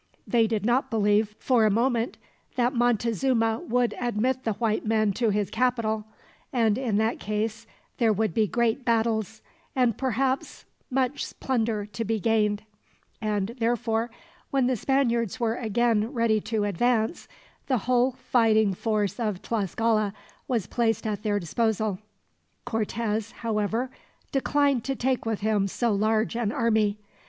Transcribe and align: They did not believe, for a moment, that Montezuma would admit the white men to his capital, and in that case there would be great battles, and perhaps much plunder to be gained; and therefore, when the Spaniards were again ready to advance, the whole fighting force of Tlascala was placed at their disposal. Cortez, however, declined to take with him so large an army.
They 0.25 0.47
did 0.47 0.65
not 0.65 0.89
believe, 0.89 1.35
for 1.37 1.63
a 1.63 1.69
moment, 1.69 2.17
that 2.55 2.73
Montezuma 2.73 3.59
would 3.67 3.93
admit 4.01 4.45
the 4.45 4.53
white 4.53 4.83
men 4.83 5.13
to 5.13 5.29
his 5.29 5.51
capital, 5.51 6.05
and 6.51 6.75
in 6.75 6.97
that 6.97 7.19
case 7.19 7.67
there 7.99 8.11
would 8.11 8.33
be 8.33 8.47
great 8.47 8.83
battles, 8.83 9.43
and 9.75 9.95
perhaps 9.99 10.65
much 10.89 11.39
plunder 11.39 11.85
to 11.85 12.03
be 12.03 12.19
gained; 12.19 12.63
and 13.21 13.49
therefore, 13.59 14.09
when 14.49 14.65
the 14.65 14.75
Spaniards 14.75 15.39
were 15.39 15.53
again 15.53 16.11
ready 16.11 16.41
to 16.41 16.63
advance, 16.63 17.27
the 17.67 17.77
whole 17.85 18.13
fighting 18.13 18.73
force 18.73 19.19
of 19.19 19.43
Tlascala 19.43 20.13
was 20.47 20.65
placed 20.65 21.05
at 21.05 21.21
their 21.21 21.39
disposal. 21.39 21.99
Cortez, 22.65 23.29
however, 23.33 23.91
declined 24.31 24.83
to 24.85 24.95
take 24.95 25.27
with 25.27 25.41
him 25.41 25.67
so 25.67 25.93
large 25.93 26.35
an 26.35 26.51
army. 26.51 26.97